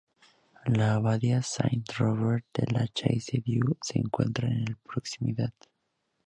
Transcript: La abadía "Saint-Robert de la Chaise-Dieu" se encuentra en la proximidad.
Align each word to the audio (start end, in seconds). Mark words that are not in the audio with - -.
La 0.65 0.95
abadía 0.95 1.43
"Saint-Robert 1.43 2.45
de 2.55 2.65
la 2.71 2.87
Chaise-Dieu" 2.87 3.77
se 3.83 3.99
encuentra 3.99 4.47
en 4.47 4.65
la 4.65 4.75
proximidad. 4.83 5.53